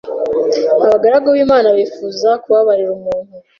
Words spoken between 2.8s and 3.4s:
umuntu